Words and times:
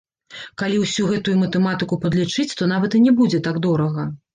Калі 0.61 0.79
ўсю 0.83 1.03
гэтую 1.11 1.37
матэматыку 1.43 2.01
падлічыць, 2.09 2.49
то 2.59 2.73
нават 2.77 2.91
і 3.01 3.07
не 3.09 3.19
будзе 3.23 3.47
так 3.51 3.67
дорага. 3.73 4.15